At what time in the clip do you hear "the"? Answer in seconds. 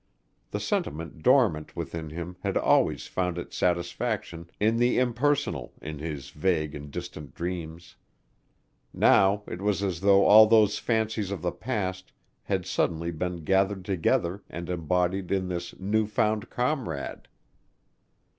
0.49-0.59, 4.77-4.97, 11.43-11.51